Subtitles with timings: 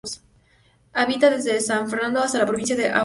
[0.93, 2.99] Habita desde San Fernando hasta la Provincia de Arauco.